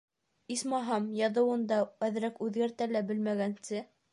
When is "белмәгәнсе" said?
3.13-3.89